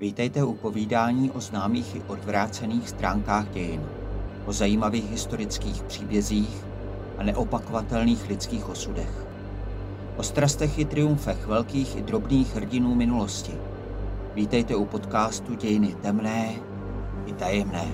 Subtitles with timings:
[0.00, 3.88] Vítejte u povídání o známých i odvrácených stránkách dějin,
[4.46, 6.64] o zajímavých historických příbězích
[7.18, 9.26] a neopakovatelných lidských osudech.
[10.16, 13.52] O strastech i triumfech velkých i drobných hrdinů minulosti.
[14.34, 16.54] Vítejte u podcastu Dějiny temné
[17.26, 17.92] i tajemné.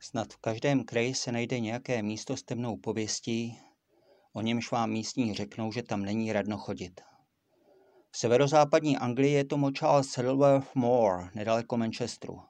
[0.00, 3.58] Snad v každém kraji se najde nějaké místo s temnou pověstí,
[4.32, 7.09] o němž vám místní řeknou, že tam není radno chodit.
[8.10, 12.42] V severozápadní Anglii je to močál Silverth Moor, nedaleko Manchesteru.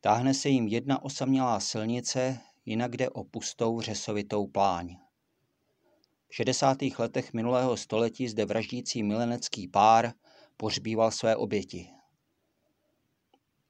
[0.00, 4.96] Táhne se jim jedna osamělá silnice, jinak jde o pustou řesovitou pláň.
[6.28, 6.78] V 60.
[6.98, 10.12] letech minulého století zde vraždící milenecký pár
[10.56, 11.90] pořbíval své oběti.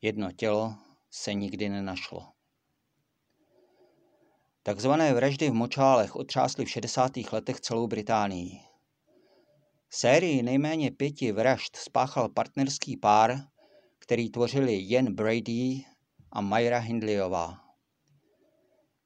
[0.03, 0.75] Jedno tělo
[1.11, 2.29] se nikdy nenašlo.
[4.63, 7.13] Takzvané vraždy v močálech otřásly v 60.
[7.33, 8.66] letech celou Británii.
[9.91, 13.41] Sérii nejméně pěti vražd spáchal partnerský pár,
[13.99, 15.85] který tvořili Jen Brady
[16.33, 17.67] a Myra Hindleyová.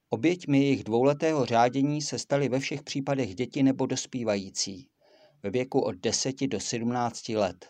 [0.09, 4.89] Oběťmi jejich dvouletého řádění se staly ve všech případech děti nebo dospívající,
[5.43, 7.69] ve věku od 10 do 17 let.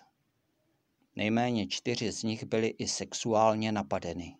[1.16, 4.36] Nejméně čtyři z nich byly i sexuálně napadeny.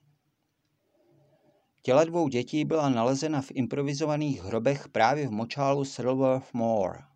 [1.83, 7.10] Těla dvou dětí byla nalezena v improvizovaných hrobech právě v močálu Silverth Moor.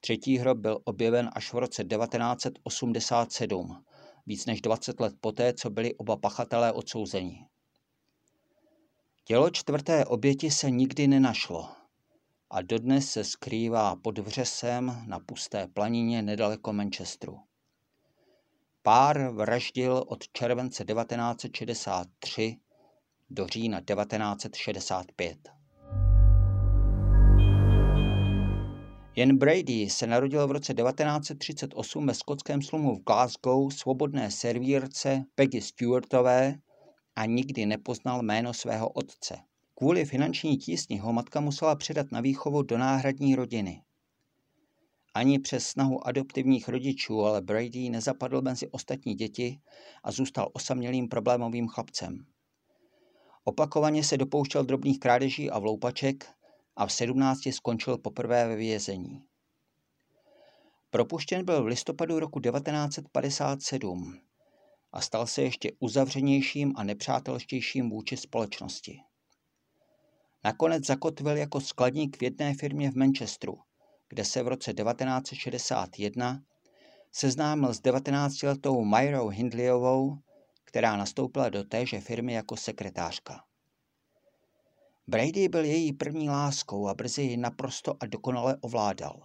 [0.00, 3.84] Třetí hrob byl objeven až v roce 1987,
[4.26, 7.46] víc než 20 let poté, co byli oba pachatelé odsouzeni.
[9.24, 11.68] Tělo čtvrté oběti se nikdy nenašlo
[12.50, 17.40] a dodnes se skrývá pod vřesem na pusté planině nedaleko Manchesteru.
[18.82, 22.56] Pár vraždil od července 1963
[23.30, 25.59] do října 1965.
[29.20, 35.60] Jen Brady se narodil v roce 1938 ve skotském slumu v Glasgow svobodné servírce Peggy
[35.60, 36.54] Stewartové
[37.16, 39.36] a nikdy nepoznal jméno svého otce.
[39.74, 43.82] Kvůli finanční tísni ho matka musela předat na výchovu do náhradní rodiny.
[45.14, 49.60] Ani přes snahu adoptivních rodičů, ale Brady nezapadl mezi ostatní děti
[50.04, 52.26] a zůstal osamělým problémovým chlapcem.
[53.44, 56.39] Opakovaně se dopouštěl drobných krádeží a vloupaček
[56.76, 59.22] a v 17 skončil poprvé ve vězení.
[60.90, 64.20] Propuštěn byl v listopadu roku 1957
[64.92, 69.00] a stal se ještě uzavřenějším a nepřátelštějším vůči společnosti.
[70.44, 73.58] Nakonec zakotvil jako skladník v jedné firmě v Manchesteru,
[74.08, 76.42] kde se v roce 1961
[77.12, 80.18] seznámil s 19-letou Myrou Hindleyovou,
[80.64, 83.44] která nastoupila do téže firmy jako sekretářka.
[85.10, 89.22] Brady byl její první láskou a brzy ji naprosto a dokonale ovládal.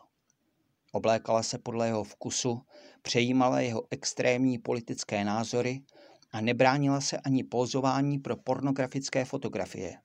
[0.92, 2.62] Oblékala se podle jeho vkusu,
[3.02, 5.84] přejímala jeho extrémní politické názory
[6.32, 9.98] a nebránila se ani pozování pro pornografické fotografie.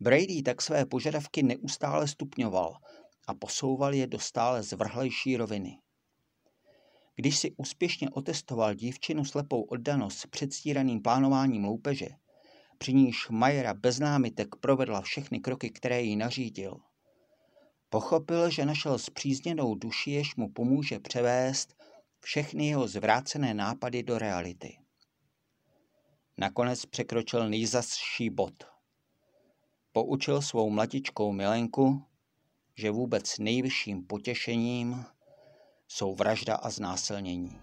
[0.00, 2.76] Brady tak své požadavky neustále stupňoval
[3.26, 5.78] a posouval je do stále zvrhlejší roviny.
[7.14, 12.08] Když si úspěšně otestoval dívčinu slepou oddanost s předstíraným plánováním loupeže,
[12.82, 16.76] při níž Majera bez námitek provedla všechny kroky, které jí nařídil.
[17.88, 21.74] Pochopil, že našel zpřízněnou duši, jež mu pomůže převést
[22.20, 24.78] všechny jeho zvrácené nápady do reality.
[26.38, 28.54] Nakonec překročil nejzasší bod.
[29.92, 32.04] Poučil svou mladičkou milenku,
[32.76, 35.04] že vůbec nejvyšším potěšením
[35.88, 37.58] jsou vražda a znásilnění.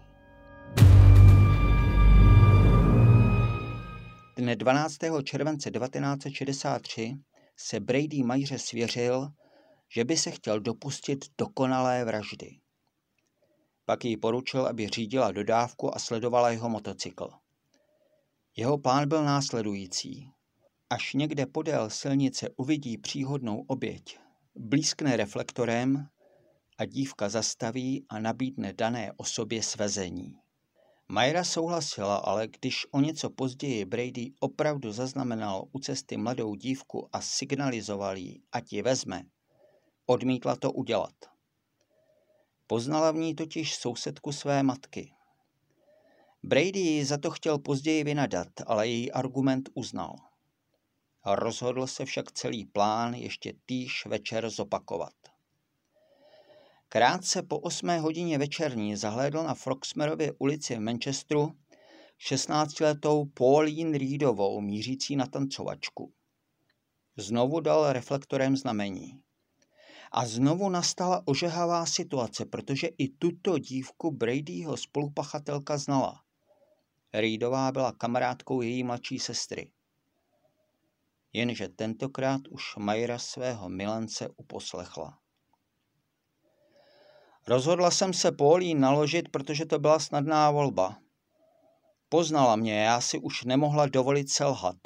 [4.38, 4.98] Dne 12.
[5.24, 7.18] července 1963
[7.56, 9.28] se Brady Majře svěřil,
[9.88, 12.60] že by se chtěl dopustit dokonalé vraždy.
[13.84, 17.30] Pak jí poručil, aby řídila dodávku a sledovala jeho motocykl.
[18.56, 20.30] Jeho plán byl následující.
[20.90, 24.18] Až někde podél silnice uvidí příhodnou oběť,
[24.54, 26.06] blízkne reflektorem
[26.78, 30.38] a dívka zastaví a nabídne dané osobě svezení.
[31.12, 37.20] Majra souhlasila, ale když o něco později Brady opravdu zaznamenal u cesty mladou dívku a
[37.20, 39.22] signalizoval jí, ať ji vezme,
[40.06, 41.14] odmítla to udělat.
[42.66, 45.12] Poznala v ní totiž sousedku své matky.
[46.42, 50.16] Brady ji za to chtěl později vynadat, ale její argument uznal.
[51.26, 55.37] Rozhodl se však celý plán ještě týž večer zopakovat.
[56.90, 61.52] Krátce po 8 hodině večerní zahlédl na Froxmerově ulici v Manchesteru
[62.28, 66.12] 16-letou Pauline Reedovou mířící na tancovačku.
[67.16, 69.20] Znovu dal reflektorem znamení.
[70.12, 76.22] A znovu nastala ožehavá situace, protože i tuto dívku Bradyho spolupachatelka znala.
[77.12, 79.70] Reidová byla kamarádkou její mladší sestry.
[81.32, 85.18] Jenže tentokrát už Majra svého milence uposlechla.
[87.48, 90.96] Rozhodla jsem se Polí naložit, protože to byla snadná volba.
[92.08, 94.76] Poznala mě, já si už nemohla dovolit selhat.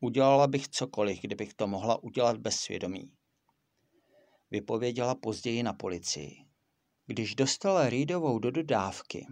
[0.00, 3.12] Udělala bych cokoliv, kdybych to mohla udělat bez svědomí.
[4.50, 6.36] Vypověděla později na policii.
[7.06, 9.26] Když dostala Reedovou do dodávky,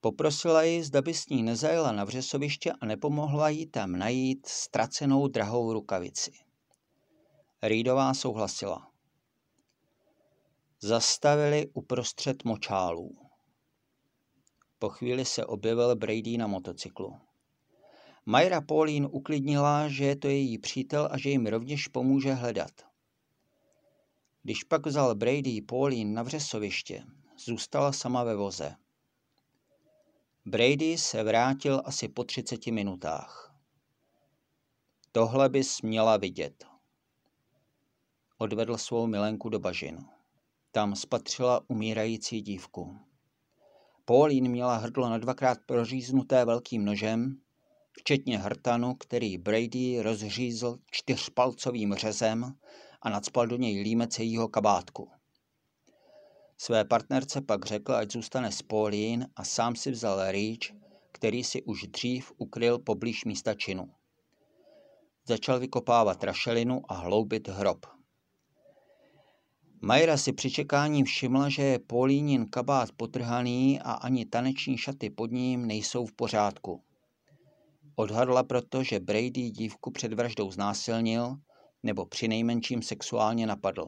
[0.00, 5.28] poprosila ji, zda by s ní nezajela na vřesoviště a nepomohla jí tam najít ztracenou
[5.28, 6.32] drahou rukavici.
[7.62, 8.93] Reedová souhlasila.
[10.84, 13.16] Zastavili uprostřed močálů.
[14.78, 17.20] Po chvíli se objevil Brady na motocyklu.
[18.26, 22.70] Majra Pauline uklidnila, že je to její přítel a že jim rovněž pomůže hledat.
[24.42, 27.04] Když pak vzal Brady Pauline na vřesoviště,
[27.44, 28.76] zůstala sama ve voze.
[30.46, 33.56] Brady se vrátil asi po 30 minutách.
[35.12, 36.64] Tohle bys měla vidět.
[38.38, 40.13] Odvedl svou milenku do bažin.
[40.74, 42.98] Tam spatřila umírající dívku.
[44.04, 47.36] Pauline měla hrdlo na dvakrát proříznuté velkým nožem,
[47.92, 52.54] včetně hrtanu, který Brady rozřízl čtyřpalcovým řezem
[53.02, 55.10] a nadspal do něj límec jejího kabátku.
[56.56, 60.74] Své partnerce pak řekl, ať zůstane s Pauline a sám si vzal rýč,
[61.12, 63.90] který si už dřív ukryl poblíž místa činu.
[65.26, 67.93] Začal vykopávat rašelinu a hloubit hrob.
[69.84, 75.30] Majra si při čekání všimla, že je Paulínin kabát potrhaný a ani taneční šaty pod
[75.30, 76.82] ním nejsou v pořádku.
[77.96, 81.36] Odhadla proto, že Brady dívku před vraždou znásilnil
[81.82, 83.86] nebo při nejmenším sexuálně napadl.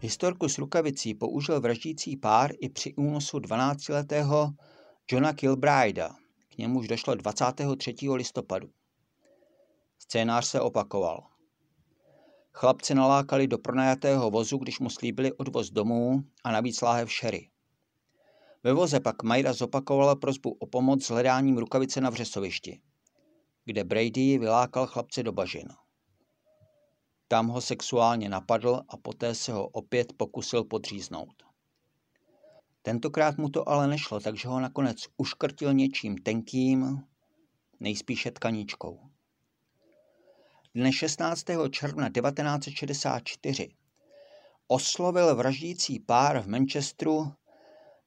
[0.00, 4.50] Historku s rukavicí použil vraždící pár i při únosu 12-letého
[5.12, 6.10] Johna Kilbrida.
[6.48, 7.94] K němuž došlo 23.
[8.12, 8.68] listopadu.
[9.98, 11.30] Scénář se opakoval.
[12.52, 17.50] Chlapci nalákali do pronajatého vozu, když mu slíbili odvoz domů a navíc láhev šery.
[18.62, 22.80] Ve voze pak Majra zopakovala prozbu o pomoc s hledáním rukavice na vřesovišti,
[23.64, 25.68] kde Brady vylákal chlapce do bažin.
[27.28, 31.42] Tam ho sexuálně napadl a poté se ho opět pokusil podříznout.
[32.82, 37.04] Tentokrát mu to ale nešlo, takže ho nakonec uškrtil něčím tenkým,
[37.80, 39.09] nejspíše tkaničkou.
[40.74, 41.44] Dne 16.
[41.70, 43.68] června 1964
[44.66, 47.32] oslovil vraždící pár v Manchesteru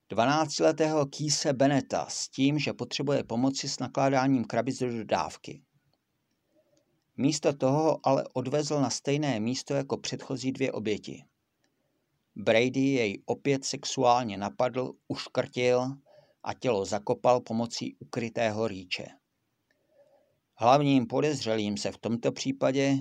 [0.10, 5.62] 12-letého Kýse Beneta s tím, že potřebuje pomoci s nakládáním krabic do dodávky.
[7.18, 11.24] Místo toho ale odvezl na stejné místo jako předchozí dvě oběti.
[12.36, 15.98] Brady jej opět sexuálně napadl, uškrtil
[16.44, 19.06] a tělo zakopal pomocí ukrytého rýče.
[20.56, 22.98] Hlavním podezřelým se v tomto případě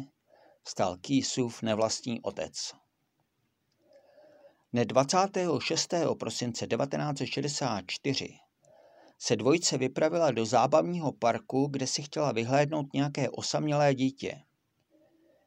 [0.68, 2.72] stal Kýsův nevlastní otec.
[4.72, 5.94] Dne 26.
[6.18, 8.34] prosince 1964
[9.18, 14.42] se dvojice vypravila do zábavního parku, kde si chtěla vyhlédnout nějaké osamělé dítě.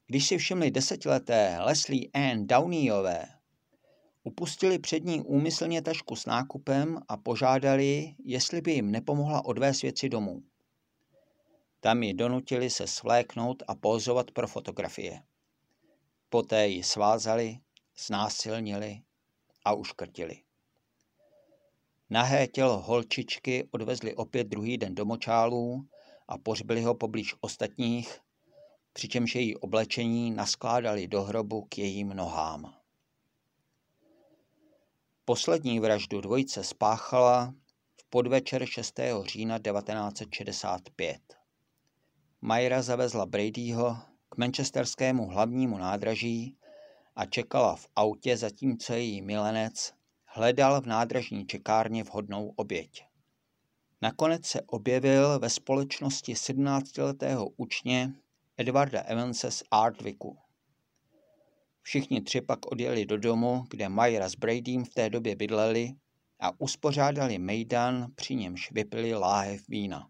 [0.08, 3.26] Když si všimli desetileté Leslie Ann Downeyové,
[4.24, 10.10] upustili před ní úmyslně tašku s nákupem a požádali, jestli by jim nepomohla odvést věci
[10.10, 10.44] domů.
[11.86, 15.24] Tam ji donutili se svléknout a pózovat pro fotografie.
[16.30, 17.58] Poté ji svázali,
[18.06, 19.02] znásilnili
[19.66, 20.42] a uškrtili.
[22.10, 25.88] Nahé tělo holčičky odvezli opět druhý den do močálů
[26.28, 28.20] a pořbili ho poblíž ostatních,
[28.94, 32.76] přičemž její oblečení naskládali do hrobu k jejím nohám.
[35.26, 37.54] Poslední vraždu dvojice spáchala
[37.96, 39.00] v podvečer 6.
[39.26, 41.35] října 1965.
[42.46, 43.98] Majra zavezla Bradyho
[44.30, 46.58] k manchesterskému hlavnímu nádraží
[47.16, 49.94] a čekala v autě, zatímco její milenec
[50.26, 53.04] hledal v nádražní čekárně vhodnou oběť.
[54.02, 58.14] Nakonec se objevil ve společnosti 17-letého učně
[58.58, 60.38] Edwarda Evanse z Ardwicku.
[61.82, 65.94] Všichni tři pak odjeli do domu, kde Majra s Bradym v té době bydleli
[66.40, 70.10] a uspořádali mejdan, při němž vypili láhev vína.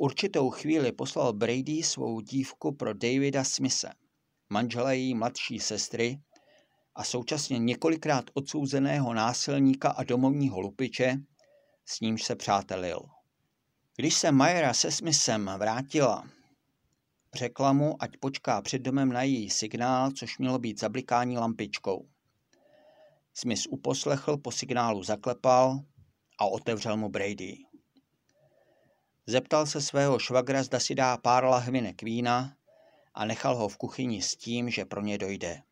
[0.00, 3.90] Určitou chvíli poslal Brady svou dívku pro Davida Smise,
[4.50, 6.18] manžela její mladší sestry,
[6.94, 11.16] a současně několikrát odsouzeného násilníka a domovního lupiče,
[11.84, 13.00] s nímž se přátelil.
[13.96, 16.28] Když se Majera se Smithem vrátila,
[17.34, 22.08] Řekla mu, ať počká před domem na její signál, což mělo být zablikání lampičkou.
[23.34, 25.80] Smith uposlechl, po signálu zaklepal
[26.38, 27.67] a otevřel mu Brady.
[29.28, 32.56] Zeptal se svého švagra, zda si dá pár lahvinek vína
[33.14, 35.62] a nechal ho v kuchyni s tím, že pro ně dojde.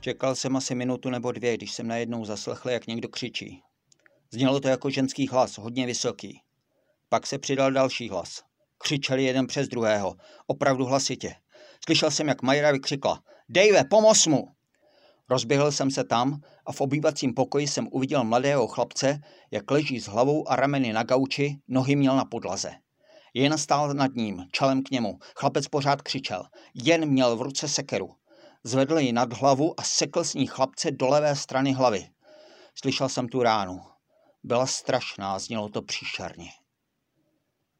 [0.00, 3.62] Čekal jsem asi minutu nebo dvě, když jsem najednou zaslechl, jak někdo křičí.
[4.30, 6.40] Znělo to jako ženský hlas, hodně vysoký.
[7.08, 8.42] Pak se přidal další hlas.
[8.78, 10.14] Křičeli jeden přes druhého,
[10.46, 11.34] opravdu hlasitě.
[11.84, 13.22] Slyšel jsem, jak Majra vykřikla.
[13.48, 14.55] Dave, pomoz mu!
[15.28, 20.06] Rozběhl jsem se tam a v obývacím pokoji jsem uviděl mladého chlapce, jak leží s
[20.06, 22.70] hlavou a rameny na gauči, nohy měl na podlaze.
[23.34, 25.18] Jen stál nad ním, čelem k němu.
[25.36, 26.44] Chlapec pořád křičel.
[26.74, 28.14] Jen měl v ruce sekeru.
[28.64, 32.08] Zvedl ji nad hlavu a sekl s ní chlapce do levé strany hlavy.
[32.74, 33.80] Slyšel jsem tu ránu.
[34.42, 36.50] Byla strašná, znělo to příšerně.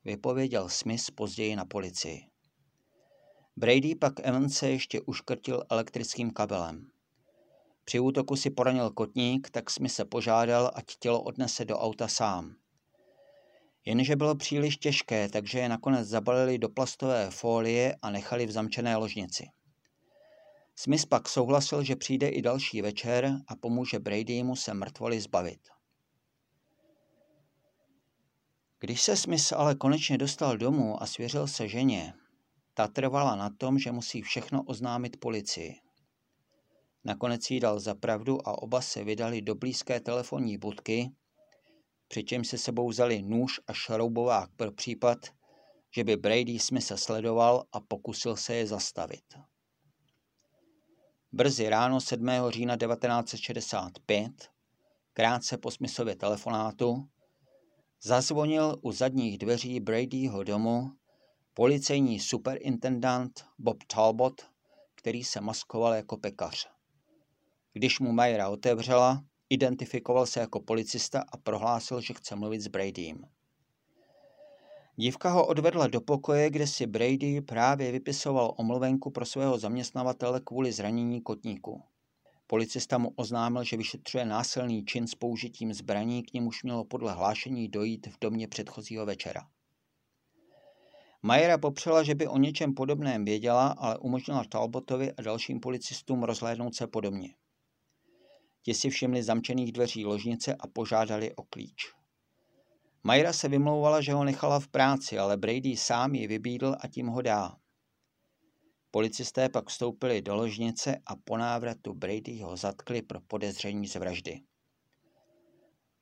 [0.05, 2.27] Vypověděl Smith později na policii.
[3.57, 6.91] Brady pak Evanse ještě uškrtil elektrickým kabelem.
[7.87, 12.55] Při útoku si poranil kotník, tak Smith se požádal, ať tělo odnese do auta sám.
[13.85, 18.97] Jenže bylo příliš těžké, takže je nakonec zabalili do plastové fólie a nechali v zamčené
[18.97, 19.47] ložnici.
[20.77, 25.61] Smith pak souhlasil, že přijde i další večer a pomůže Bradymu se mrtvoli zbavit.
[28.81, 32.15] Když se Smith ale konečně dostal domů a svěřil se ženě,
[32.75, 35.86] ta trvala na tom, že musí všechno oznámit policii.
[37.07, 41.11] Nakonec jí dal za pravdu a oba se vydali do blízké telefonní budky,
[42.09, 45.19] přičemž se sebou vzali nůž a šroubovák pro případ,
[45.95, 49.25] že by Brady Smitha sledoval a pokusil se je zastavit.
[51.33, 52.29] Brzy ráno 7.
[52.49, 54.33] října 1965,
[55.13, 57.09] krátce po Smithově telefonátu,
[58.03, 60.91] zazvonil u zadních dveří Bradyho domu
[61.55, 64.43] policejní superintendant Bob Talbot,
[64.95, 66.76] který se maskoval jako pekař.
[67.77, 73.25] Když mu Majera otevřela, identifikoval se jako policista a prohlásil, že chce mluvit s Bradym.
[74.97, 80.73] Dívka ho odvedla do pokoje, kde si Brady právě vypisoval omluvenku pro svého zaměstnavatele kvůli
[80.73, 81.83] zranění kotníku.
[82.47, 87.69] Policista mu oznámil, že vyšetřuje násilný čin s použitím zbraní, k němuž mělo podle hlášení
[87.69, 89.49] dojít v domě předchozího večera.
[91.23, 96.75] Majera popřela, že by o něčem podobném věděla, ale umožnila Talbotovi a dalším policistům rozhlédnout
[96.75, 97.35] se podobně.
[98.67, 101.95] Ti si všimli zamčených dveří ložnice a požádali o klíč.
[103.05, 107.07] Majra se vymlouvala, že ho nechala v práci, ale Brady sám ji vybídl a tím
[107.07, 107.57] ho dá.
[108.91, 114.41] Policisté pak vstoupili do ložnice a po návratu Brady ho zatkli pro podezření z vraždy.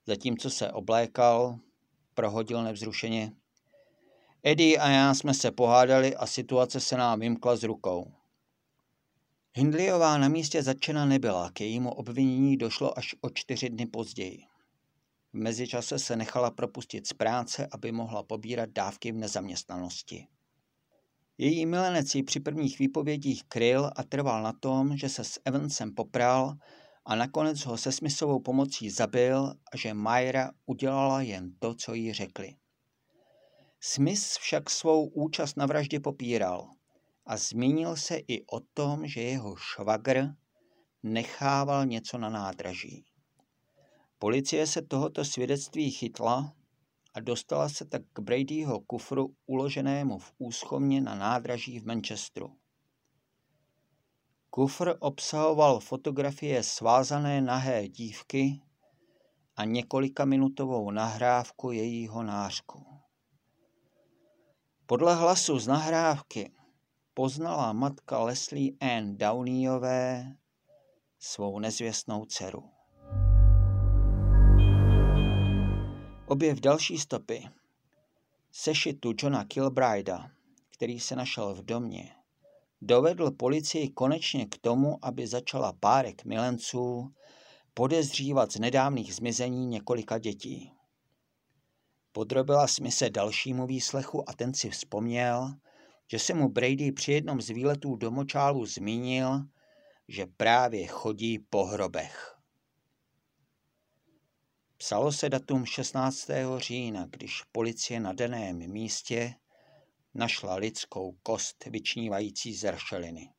[0.06, 1.58] Zatímco se oblékal,
[2.14, 3.32] prohodil nevzrušeně.
[4.42, 8.12] Eddie a já jsme se pohádali a situace se nám vymkla z rukou.
[9.56, 14.38] Hindleyová na místě zatčena nebyla, k jejímu obvinění došlo až o čtyři dny později.
[15.32, 20.26] V mezičase se nechala propustit z práce, aby mohla pobírat dávky v nezaměstnanosti.
[21.38, 25.94] Její milenec ji při prvních výpovědích kryl a trval na tom, že se s Evansem
[25.94, 26.54] popral
[27.04, 32.12] a nakonec ho se smyslovou pomocí zabil a že Myra udělala jen to, co jí
[32.12, 32.54] řekli.
[33.80, 36.70] Smith však svou účast na vraždě popíral
[37.26, 40.34] a zmínil se i o tom, že jeho švagr
[41.02, 43.04] nechával něco na nádraží.
[44.18, 46.52] Policie se tohoto svědectví chytla
[47.14, 52.56] a dostala se tak k Bradyho kufru uloženému v úschovně na nádraží v Manchesteru.
[54.50, 58.60] Kufr obsahoval fotografie svázané nahé dívky
[59.56, 62.86] a několika minutovou nahrávku jejího nářku.
[64.86, 66.53] Podle hlasu z nahrávky
[67.14, 70.36] poznala matka Leslie Ann Downeyové
[71.18, 72.70] svou nezvěstnou dceru.
[76.26, 77.48] Objev další stopy
[78.52, 80.30] sešitu Johna Kilbrida,
[80.70, 82.12] který se našel v domě,
[82.82, 87.14] dovedl policii konečně k tomu, aby začala párek milenců
[87.74, 90.72] podezřívat z nedávných zmizení několika dětí.
[92.12, 95.54] Podrobila se dalšímu výslechu a ten si vzpomněl,
[96.10, 99.44] že se mu Brady při jednom z výletů do močálu zmínil,
[100.08, 102.36] že právě chodí po hrobech.
[104.76, 106.30] Psalo se datum 16.
[106.56, 109.34] října, když policie na daném místě
[110.14, 113.30] našla lidskou kost vyčnívající z ršeliny.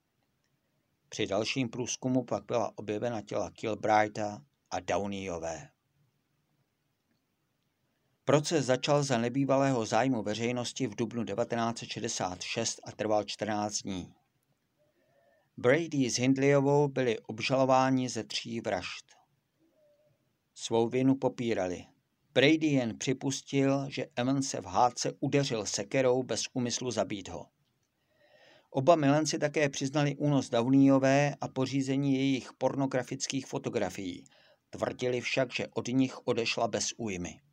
[1.10, 4.42] Při dalším průzkumu pak byla objevena těla Kilbrighta
[4.72, 5.70] a Downeyové.
[8.26, 14.14] Proces začal za nebývalého zájmu veřejnosti v dubnu 1966 a trval 14 dní.
[15.58, 19.06] Brady s Hindleyovou byli obžalováni ze tří vražd.
[20.54, 21.86] Svou vinu popírali.
[22.34, 27.46] Brady jen připustil, že Evans se v hádce udeřil sekerou bez úmyslu zabít ho.
[28.70, 34.24] Oba milenci také přiznali únos Downeyové a pořízení jejich pornografických fotografií.
[34.70, 37.45] Tvrdili však, že od nich odešla bez újmy.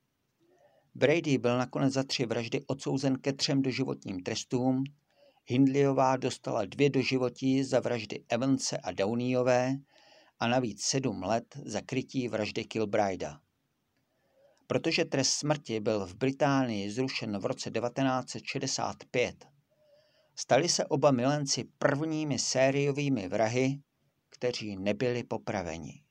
[0.95, 4.85] Brady byl nakonec za tři vraždy odsouzen ke třem doživotním trestům,
[5.47, 9.77] Hindleyová dostala dvě doživotí za vraždy Evanse a Downeyové
[10.39, 13.41] a navíc sedm let za krytí vraždy Kilbrida.
[14.67, 19.47] Protože trest smrti byl v Británii zrušen v roce 1965,
[20.37, 23.81] stali se oba milenci prvními sériovými vrahy,
[24.29, 26.03] kteří nebyli popraveni.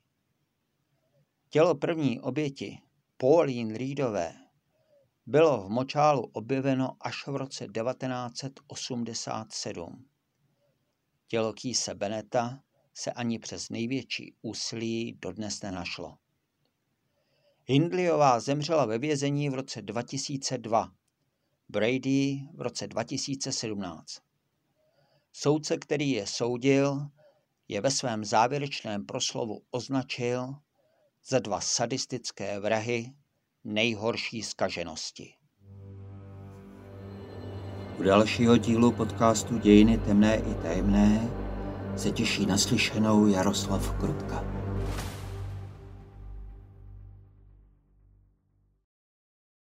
[1.48, 2.78] Tělo první oběti,
[3.16, 4.41] Pauline Reedové,
[5.26, 10.06] bylo v močálu objeveno až v roce 1987.
[11.26, 12.62] Tělo Kýse Beneta
[12.94, 16.18] se ani přes největší úsilí dodnes nenašlo.
[17.66, 20.92] Hindleyová zemřela ve vězení v roce 2002,
[21.68, 24.18] Brady v roce 2017.
[25.32, 27.06] Soudce, který je soudil,
[27.68, 30.54] je ve svém závěrečném proslovu označil
[31.24, 33.14] za dva sadistické vrahy
[33.64, 35.34] nejhorší skaženosti.
[37.98, 41.30] U dalšího dílu podcastu Dějiny temné i tajemné
[41.96, 44.51] se těší naslyšenou Jaroslav Krutka.